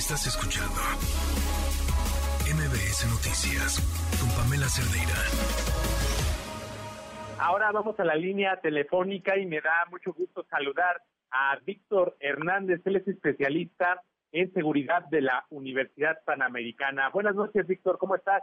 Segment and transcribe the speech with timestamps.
[0.00, 0.80] Estás escuchando
[2.48, 3.84] MBS Noticias
[4.18, 5.12] con Pamela Cerdeira.
[7.38, 12.80] Ahora vamos a la línea telefónica y me da mucho gusto saludar a Víctor Hernández.
[12.86, 14.02] Él es especialista
[14.32, 17.10] en seguridad de la Universidad Panamericana.
[17.10, 17.98] Buenas noches, Víctor.
[17.98, 18.42] ¿Cómo estás?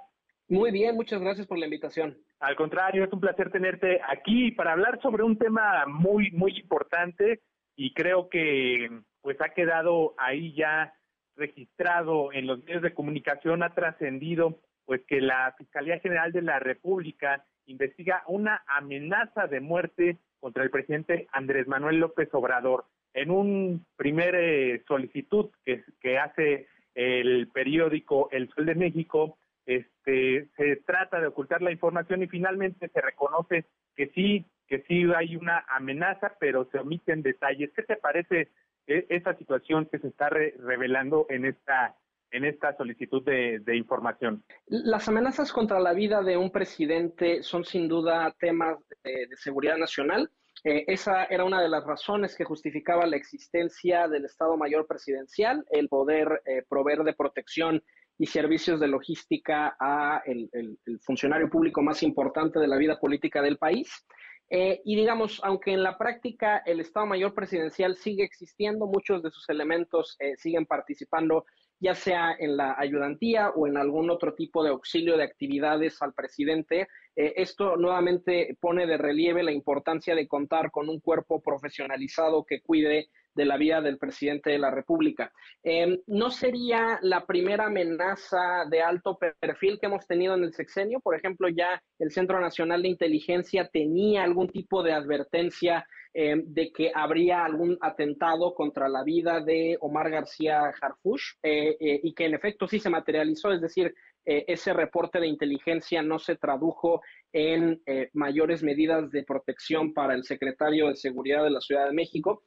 [0.50, 2.20] Muy bien, muchas gracias por la invitación.
[2.40, 7.42] Al contrario, es un placer tenerte aquí para hablar sobre un tema muy, muy importante
[7.76, 10.94] y creo que pues ha quedado ahí ya
[11.38, 16.60] registrado en los medios de comunicación, ha trascendido pues que la Fiscalía General de la
[16.60, 22.86] República investiga una amenaza de muerte contra el presidente Andrés Manuel López Obrador.
[23.14, 30.48] En un primer eh, solicitud que, que hace el periódico El Sol de México, este,
[30.56, 33.66] se trata de ocultar la información y finalmente se reconoce
[33.96, 37.72] que sí, que sí hay una amenaza, pero se omiten detalles.
[37.76, 38.50] ¿Qué te parece
[38.88, 41.96] esa situación que se está revelando en esta
[42.32, 44.44] en esta solicitud de, información.
[44.68, 50.30] Las amenazas contra la vida de un presidente son sin duda temas de, seguridad nacional.
[50.64, 55.64] Eh, esa era una de las razones que justificaba la existencia del Estado Mayor Presidencial,
[55.70, 57.82] el poder eh, proveer de protección
[58.18, 60.50] y servicios de logística a el,
[61.02, 64.06] funcionario público más importante de la vida política del país.
[64.50, 69.32] Eh, y digamos, aunque en la práctica el Estado Mayor Presidencial sigue existiendo, muchos de
[69.32, 71.46] sus elementos eh, siguen participando,
[71.80, 76.14] ya sea en la ayudantía o en algún otro tipo de auxilio de actividades al
[76.14, 76.88] presidente.
[77.16, 82.62] Eh, esto nuevamente pone de relieve la importancia de contar con un cuerpo profesionalizado que
[82.62, 85.32] cuide de la vida del presidente de la República.
[85.64, 91.00] Em, ¿No sería la primera amenaza de alto perfil que hemos tenido en el sexenio?
[91.00, 96.72] Por ejemplo, ya el Centro Nacional de Inteligencia tenía algún tipo de advertencia em, de
[96.72, 102.26] que habría algún atentado contra la vida de Omar García Harfush eh, eh, y que
[102.26, 103.94] en efecto sí se materializó, es decir,
[104.26, 107.02] eh, ese reporte de inteligencia no se tradujo
[107.32, 107.82] en
[108.14, 112.44] mayores medidas de protección para el secretario de Seguridad de la Ciudad de México.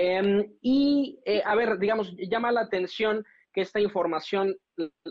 [0.00, 4.56] Em, y, eh, a ver, digamos, llama la atención que esta información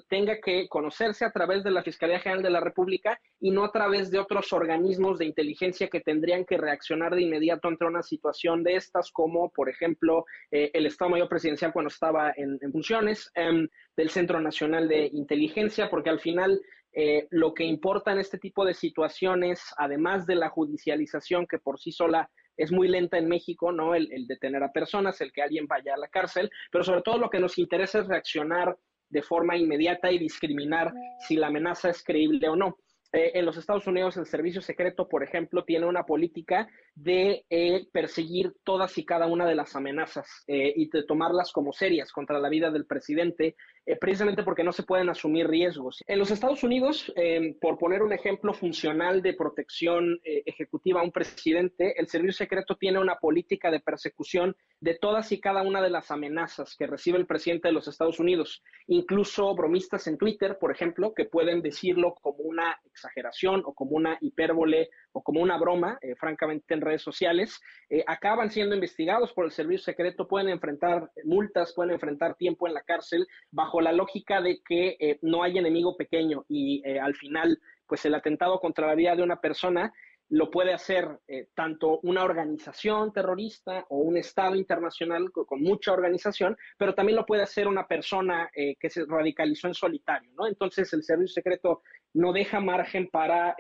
[0.08, 3.72] tenga que conocerse a través de la Fiscalía General de la República y no a
[3.74, 8.64] través de otros organismos de inteligencia que tendrían que reaccionar de inmediato ante una situación
[8.64, 13.68] de estas, como por ejemplo eh, el Estado Mayor Presidencial cuando estaba en, funciones, em,
[13.98, 16.62] del Centro Nacional de Inteligencia, porque al final
[16.94, 21.78] eh, lo que importa en este tipo de situaciones, además de la judicialización que por
[21.78, 23.96] sí sola es muy lenta en México, ¿no?
[23.96, 27.30] El, detener a personas, el que alguien vaya a la cárcel, pero sobre todo lo
[27.30, 28.78] que nos interesa es reaccionar
[29.10, 32.78] de forma inmediata y discriminar si la amenaza es creíble o no.
[33.14, 37.88] Eh, en los Estados Unidos el servicio secreto, por ejemplo, tiene una política de eh,
[37.94, 42.40] perseguir todas y cada una de las amenazas eh, y de tomarlas como serias contra
[42.40, 43.56] la vida del presidente,
[44.00, 46.04] precisamente porque no se pueden asumir riesgos.
[46.08, 47.14] En los Estados Unidos,
[47.62, 53.00] por poner un ejemplo funcional de protección ejecutiva a un presidente, el servicio secreto tiene
[53.00, 57.26] una política de persecución de todas y cada una de las amenazas que recibe el
[57.26, 62.40] presidente de los Estados Unidos, incluso bromistas en Twitter, por ejemplo, que pueden decirlo como
[62.40, 67.60] una exageración o como una hipérbole o como una broma, eh, francamente en redes sociales,
[67.90, 72.76] eh, acaban siendo investigados por el servicio secreto, pueden enfrentar multas, pueden enfrentar tiempo en
[72.76, 77.60] la cárcel, bajo la lógica de que eh, no hay enemigo pequeño y al final,
[77.88, 79.92] pues el atentado contra la vida de una persona
[80.30, 81.20] lo puede hacer
[81.56, 87.44] tanto una organización terrorista o un Estado internacional con, mucha organización, pero también lo puede
[87.44, 90.46] hacer una persona que se radicalizó en solitario, ¿no?
[90.46, 91.82] Entonces el servicio secreto
[92.14, 93.56] no deja margen para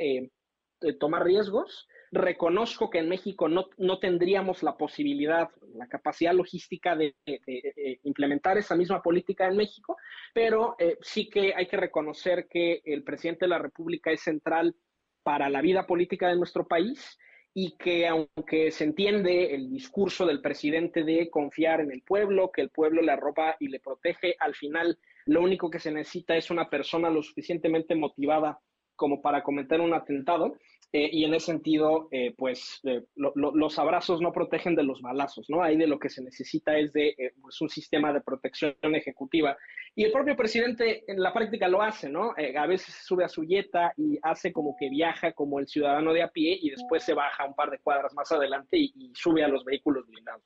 [0.99, 1.87] tomar riesgos.
[2.11, 8.57] Reconozco que en México no, no, tendríamos la posibilidad, la capacidad logística de, de implementar
[8.57, 9.97] esa misma política en México,
[10.33, 14.75] pero sí que hay que reconocer que el presidente de la República es central
[15.23, 17.17] para la vida política de nuestro país
[17.59, 22.61] y que aunque se entiende el discurso del presidente de confiar en el pueblo, que
[22.61, 26.51] el pueblo le arropa y le protege, al final lo único que se necesita es
[26.51, 28.59] una persona lo suficientemente motivada
[28.97, 30.57] como para cometer un atentado
[30.93, 35.49] eh, y en ese sentido, eh, pues eh, los abrazos no protegen de los balazos,
[35.49, 35.61] ¿no?
[35.61, 39.57] Ahí de lo que se necesita es de pues, un sistema de protección ejecutiva.
[39.95, 42.33] Y el propio presidente en la práctica lo hace, ¿no?
[42.37, 46.21] a veces sube a su yeta y hace como que viaja como el ciudadano de
[46.21, 49.47] a pie y después se baja un par de cuadras más adelante y, sube a
[49.47, 50.43] los vehículos blindados.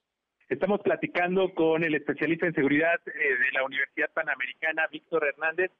[0.47, 5.71] Estamos platicando con el especialista en seguridad de la Universidad Panamericana, Víctor Hernández.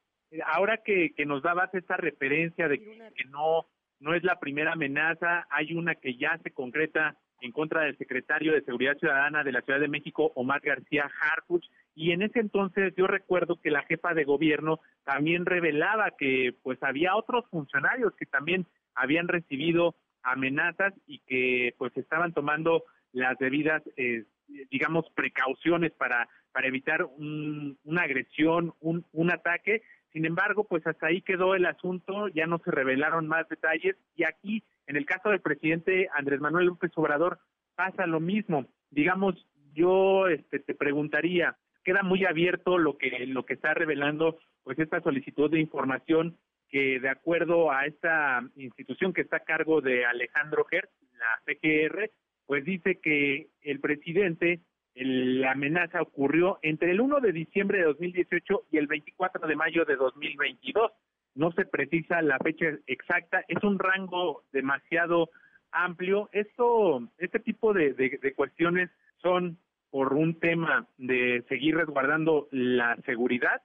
[0.46, 3.66] Ahora que, que nos dabas esta referencia de que no
[4.02, 8.52] no es la primera amenaza, hay una que ya se concreta en contra del secretario
[8.52, 11.64] de Seguridad Ciudadana de la Ciudad de México, Omar García Harfuch,
[11.94, 16.82] y en ese entonces yo recuerdo que la jefa de gobierno también revelaba que pues
[16.82, 23.82] había otros funcionarios que también habían recibido amenazas y que pues estaban tomando las debidas
[23.96, 24.24] eh,
[24.70, 31.22] digamos precauciones para para evitar una agresión un, un ataque sin embargo pues hasta ahí
[31.22, 35.40] quedó el asunto ya no se revelaron más detalles y aquí en el caso del
[35.40, 37.38] presidente Andrés Manuel López Obrador
[37.74, 38.66] pasa lo mismo.
[38.90, 44.78] Digamos yo este, te preguntaría queda muy abierto lo que lo que está revelando pues
[44.78, 46.36] esta solicitud de información
[46.72, 52.10] que de acuerdo a esta institución que está a cargo de Alejandro Hertz, la PGR,
[52.46, 54.60] pues dice que el presidente
[54.94, 59.84] la amenaza ocurrió entre el 1 de diciembre de 2018 y el 24 de mayo
[59.84, 60.92] de 2022.
[61.34, 65.30] No se precisa la fecha exacta, es un rango demasiado
[65.70, 66.28] amplio.
[66.32, 68.90] Esto, este tipo de, de cuestiones
[69.22, 69.58] son
[69.90, 73.62] por un tema de seguir resguardando la seguridad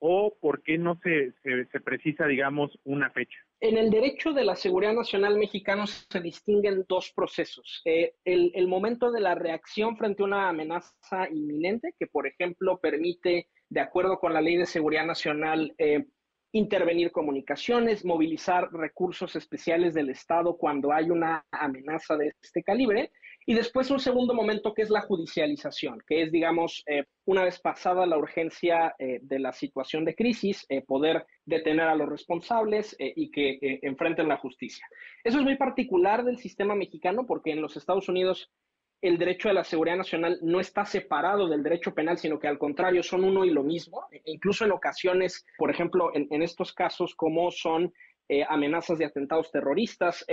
[0.00, 3.38] o por qué no se, se, precisa, digamos, una fecha?
[3.62, 7.82] En el derecho de la seguridad nacional mexicano se distinguen dos procesos.
[7.84, 13.48] Eh, el, momento de la reacción frente a una amenaza inminente, que por ejemplo permite,
[13.68, 16.06] de acuerdo con la ley de seguridad nacional, eh,
[16.52, 23.12] intervenir comunicaciones, movilizar recursos especiales del Estado cuando hay una amenaza de este calibre,
[23.50, 27.58] y después un segundo momento que es la judicialización, que es, digamos, eh, una vez
[27.58, 32.94] pasada la urgencia eh, de la situación de crisis, eh, poder detener a los responsables
[33.00, 34.86] y que enfrenten la justicia.
[35.24, 38.52] Eso es muy particular del sistema mexicano porque en los Estados Unidos
[39.02, 42.56] el derecho a la seguridad nacional no está separado del derecho penal, sino que al
[42.56, 44.06] contrario son uno y lo mismo.
[44.12, 47.92] E incluso en ocasiones, por ejemplo, en, en estos casos como son
[48.48, 50.24] amenazas de atentados terroristas,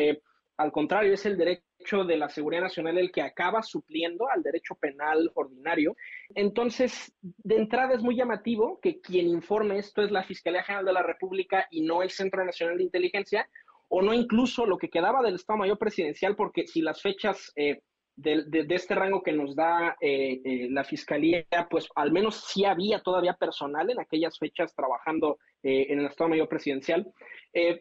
[0.57, 4.75] al contrario, es el derecho de la seguridad nacional el que acaba supliendo al derecho
[4.75, 5.95] penal ordinario.
[6.33, 10.93] Entonces, de entrada es muy llamativo que quien informe esto es la Fiscalía General de
[10.93, 13.47] la República y no el Centro Nacional de Inteligencia,
[13.89, 17.81] o no incluso lo que quedaba del Estado Mayor Presidencial, porque si las fechas eh,
[18.15, 22.99] de, este rango que nos da eh, eh, la Fiscalía, pues al menos sí había
[22.99, 27.11] todavía personal en aquellas fechas trabajando en el Estado Mayor Presidencial,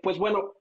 [0.02, 0.54] pues bueno,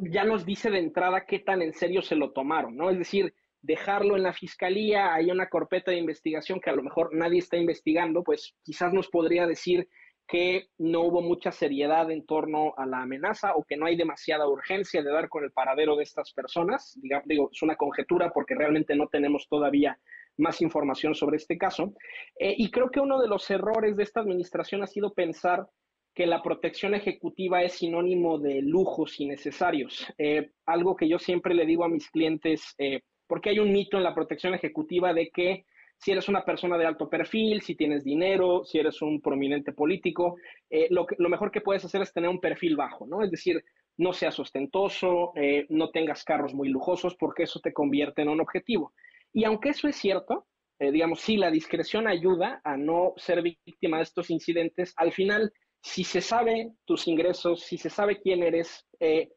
[0.00, 2.90] ya nos dice de entrada qué tan en serio se lo tomaron, ¿no?
[2.90, 7.14] Es decir, dejarlo en la fiscalía, hay una carpeta de investigación que a lo mejor
[7.14, 9.88] nadie está investigando, pues quizás nos podría decir
[10.26, 14.48] que no hubo mucha seriedad en torno a la amenaza o que no hay demasiada
[14.48, 16.98] urgencia de dar con el paradero de estas personas.
[17.24, 19.98] digo, es una conjetura porque realmente no tenemos todavía
[20.38, 21.92] más información sobre este caso.
[22.38, 25.66] Eh, y creo que uno de los errores de esta administración ha sido pensar
[26.14, 30.06] que la protección ejecutiva es sinónimo de lujos innecesarios.
[30.18, 33.96] Eh, algo que yo siempre le digo a mis clientes, eh, porque hay un mito
[33.96, 35.64] en la protección ejecutiva de que
[35.96, 40.36] si eres una persona de alto perfil, si tienes dinero, si eres un prominente político,
[40.68, 43.22] eh, lo, mejor que puedes hacer es tener un perfil bajo, ¿no?
[43.22, 43.64] Es decir,
[43.96, 45.32] no seas ostentoso,
[45.68, 48.94] no tengas carros muy lujosos, porque eso te convierte en un objetivo.
[49.32, 50.46] Y aunque eso es cierto,
[50.80, 56.04] digamos, sí, la discreción ayuda a no ser víctima de estos incidentes, al final si
[56.04, 59.32] se sabe tus ingresos, si se sabe quién eres, eh,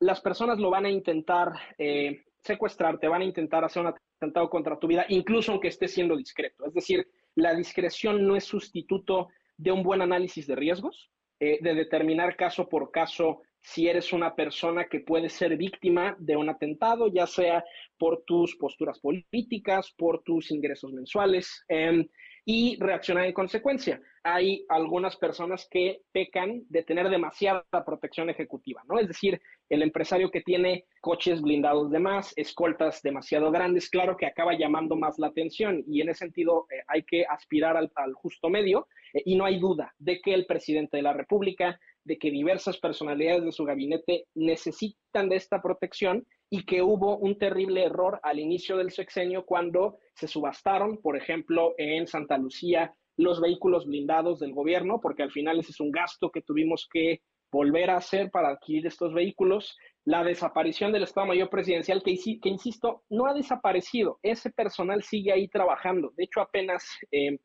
[0.00, 4.48] las personas lo van a intentar eh, secuestrar, te van a intentar hacer un atentado
[4.48, 6.64] contra tu vida, incluso aunque estés siendo discreto.
[6.66, 11.74] Es decir, la discreción no es sustituto de un buen análisis de riesgos, eh, de
[11.74, 17.08] determinar caso por caso si eres una persona que puede ser víctima de un atentado,
[17.08, 17.64] ya sea
[17.96, 21.64] por tus posturas políticas, por tus ingresos mensuales.
[21.68, 22.08] Em,
[22.44, 24.00] y reaccionar en consecuencia.
[24.24, 28.98] Hay algunas personas que pecan de tener demasiada protección ejecutiva, ¿no?
[28.98, 34.26] Es decir, el empresario que tiene coches blindados de más, escoltas demasiado grandes, claro que
[34.26, 38.48] acaba llamando más la atención y en ese sentido eh, hay que aspirar al, justo
[38.48, 42.30] medio eh, y no hay duda de que el presidente de la República, de que
[42.30, 48.20] diversas personalidades de su gabinete necesitan de esta protección y que hubo un terrible error
[48.22, 54.38] al inicio del sexenio cuando se subastaron, por ejemplo, en Santa Lucía, los vehículos blindados
[54.38, 58.30] del gobierno, porque al final ese es un gasto que tuvimos que volver a hacer
[58.30, 59.78] para adquirir estos vehículos.
[60.04, 65.32] La desaparición del Estado Mayor Presidencial, que, que insisto, no ha desaparecido, ese personal sigue
[65.32, 66.12] ahí trabajando.
[66.18, 67.38] De hecho, apenas eh,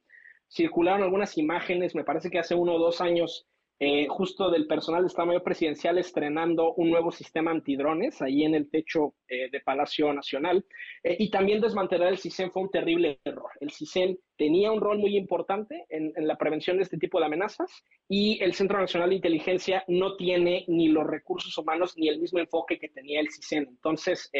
[0.49, 3.47] circularon algunas imágenes, me parece que hace uno o dos años,
[3.79, 8.55] eh, justo del personal de Estado Mayor Presidencial estrenando un nuevo sistema antidrones ahí en
[8.55, 10.65] el techo eh, de Palacio Nacional.
[11.03, 13.51] Eh, y también desmantelar el CISEN fue un terrible error.
[13.59, 17.83] El CISEN tenía un rol muy importante en, la prevención de este tipo de amenazas
[18.09, 22.39] y el Centro Nacional de Inteligencia no tiene ni los recursos humanos ni el mismo
[22.39, 23.67] enfoque que tenía el CISEN.
[23.69, 24.31] Entonces,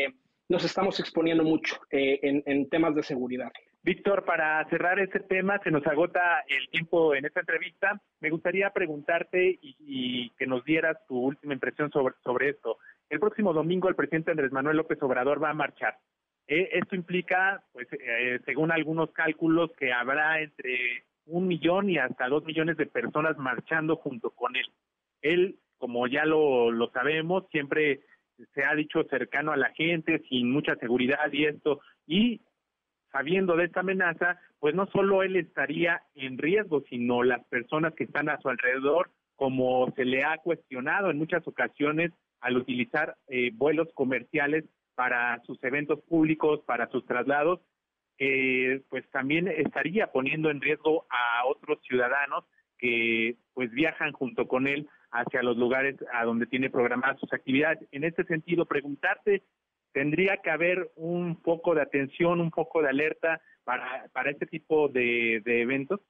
[0.50, 3.52] nos estamos exponiendo mucho en temas de seguridad.
[3.88, 8.02] Víctor, para cerrar este tema, se nos agota el tiempo en esta entrevista.
[8.20, 12.80] Me gustaría preguntarte y, que nos dieras tu última impresión sobre, sobre esto.
[13.10, 15.96] El próximo domingo el presidente Andrés Manuel López Obrador va a marchar.
[16.48, 22.28] Eh, esto implica, pues, eh, según algunos cálculos, que habrá entre un millón y hasta
[22.28, 24.66] dos millones de personas marchando junto con él.
[25.22, 28.02] Él, como ya lo, lo sabemos, siempre
[28.54, 32.42] se ha dicho cercano a la gente, sin mucha seguridad y esto, y
[33.12, 38.06] sabiendo de esta amenaza, pues no solo él estaría en riesgo, sino las personas que
[38.06, 42.12] están a su alrededor, como se le ha cuestionado en muchas ocasiones
[42.42, 47.60] al utilizar eh, vuelos comerciales para sus eventos públicos, para sus traslados,
[48.90, 52.46] pues también estaría poniendo en riesgo a otros ciudadanos
[52.80, 57.88] que pues viajan junto con él hacia los lugares a donde tiene programadas sus actividades.
[57.92, 59.44] En este sentido, preguntarte
[59.94, 64.88] tendría que haber un poco de atención, un poco de alerta para, para este tipo
[64.90, 66.02] de, eventos?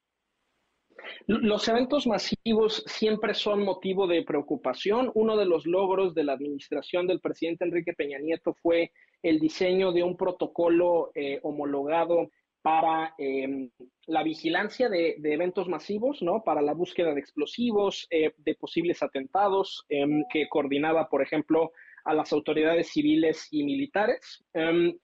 [1.28, 5.12] Los eventos masivos siempre son motivo de preocupación.
[5.14, 8.92] Uno de los logros de la administración del presidente Enrique Peña Nieto fue
[9.22, 12.30] el diseño de un protocolo eh, homologado
[12.62, 13.70] para em,
[14.08, 16.44] la vigilancia de, eventos masivos, ¿no?
[16.44, 21.72] Para la búsqueda de explosivos, eh, de posibles atentados, em, que coordinaba, por ejemplo,
[22.08, 24.44] a las autoridades civiles y militares.
[24.54, 24.98] Em,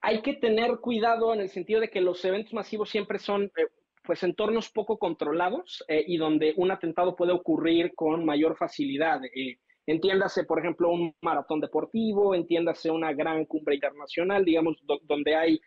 [0.00, 3.66] hay que tener cuidado en el sentido de que los eventos masivos siempre son eh,
[4.04, 9.20] pues entornos poco controlados eh, y donde un atentado puede ocurrir con mayor facilidad.
[9.24, 15.60] Eh, entiéndase, por ejemplo, un maratón deportivo, entiéndase una gran cumbre internacional, digamos, donde hay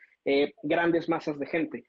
[0.61, 1.85] grandes masas de gente.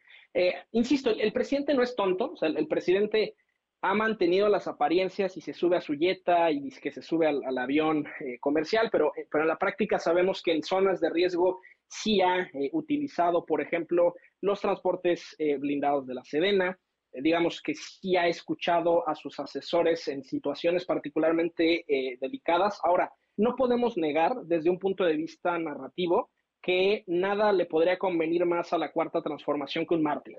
[0.71, 3.35] insisto, el presidente no es tonto, o sea, el presidente
[3.81, 7.29] ha mantenido las apariencias y se sube a su yeta y dice que se sube
[7.29, 11.11] al, avión eh, comercial, pero, eh, pero en la práctica sabemos que en zonas de
[11.11, 16.79] riesgo sí ha eh, utilizado, por ejemplo, los transportes blindados de la Sedena,
[17.13, 21.85] digamos que sí ha escuchado a sus asesores en situaciones particularmente
[22.21, 22.79] delicadas.
[22.85, 26.31] Ahora, no podemos negar desde un punto de vista narrativo
[26.63, 30.37] que nada le podría convenir más a la cuarta transformación que un mártir.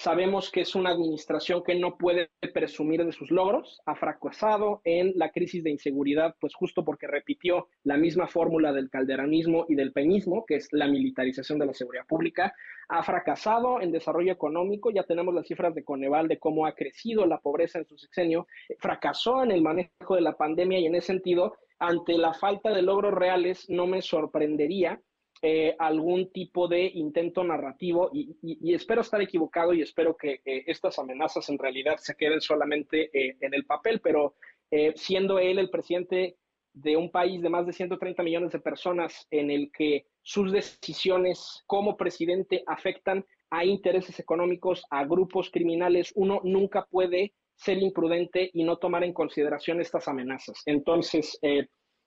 [0.00, 5.12] Sabemos que es una administración que no puede presumir de sus logros, ha fracasado en
[5.14, 9.92] la crisis de inseguridad, pues justo porque repitió la misma fórmula del calderanismo y del
[9.92, 12.54] peñismo, que es la militarización de la seguridad pública,
[12.88, 17.26] ha fracasado en desarrollo económico, ya tenemos las cifras de Coneval de cómo ha crecido
[17.26, 18.46] la pobreza en su sexenio,
[18.78, 22.80] fracasó en el manejo de la pandemia y en ese sentido, ante la falta de
[22.80, 24.98] logros reales, no me sorprendería
[25.42, 31.48] eh, algún tipo de intento narrativo y, espero estar equivocado y espero que estas amenazas
[31.48, 34.34] en realidad se queden solamente eh, en el papel, pero
[34.70, 36.36] eh, siendo él el presidente
[36.74, 41.62] de un país de más de 130 millones de personas en el que sus decisiones
[41.66, 48.62] como presidente afectan a intereses económicos, a grupos criminales, uno nunca puede ser imprudente y
[48.62, 50.62] no tomar en consideración estas amenazas.
[50.66, 51.40] Entonces,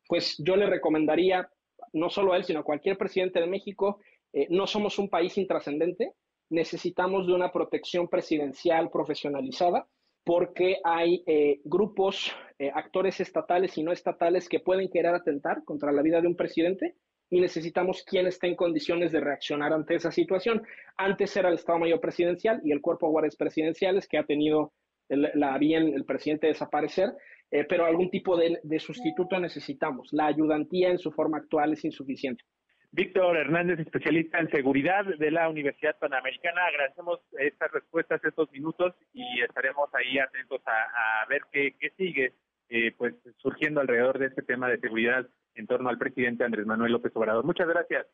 [0.07, 1.49] pues yo le recomendaría
[1.93, 3.99] no solo él, sino cualquier presidente de México,
[4.33, 6.13] eh, no somos un país intrascendente,
[6.49, 9.87] necesitamos de una protección presidencial profesionalizada
[10.25, 15.91] porque hay eh, grupos, eh, actores estatales y no estatales que pueden querer atentar contra
[15.91, 16.95] la vida de un presidente
[17.29, 20.63] y necesitamos quien esté en condiciones de reaccionar ante esa situación.
[20.97, 24.73] Antes era el Estado Mayor Presidencial y el Cuerpo de Guardias Presidenciales que ha tenido
[25.09, 27.13] la bien el presidente desaparecer,
[27.53, 30.11] eh, pero algún tipo de, sustituto necesitamos.
[30.11, 32.43] La ayudantía en su forma actual es insuficiente.
[32.91, 36.65] Víctor Hernández, especialista en seguridad de la Universidad Panamericana.
[36.65, 42.33] Agradecemos estas respuestas, estos minutos y estaremos ahí atentos a, ver qué, sigue
[42.69, 46.93] eh, pues surgiendo alrededor de este tema de seguridad en torno al presidente Andrés Manuel
[46.93, 47.45] López Obrador.
[47.45, 48.07] Muchas gracias.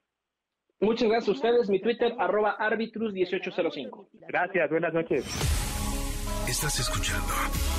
[0.82, 1.70] Muchas gracias a ustedes.
[1.70, 4.10] Mi Twitter, arroba arbitrus1805.
[4.28, 5.24] Gracias, buenas noches.
[6.46, 7.79] Estás escuchando